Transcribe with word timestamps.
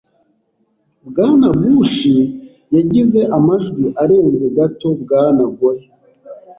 Bwana 1.07 1.47
Bush 1.59 2.01
yagize 2.75 3.19
amajwi 3.37 3.83
arenze 4.03 4.45
gato 4.57 4.87
Bwana 5.01 5.43
Gore.. 5.57 5.85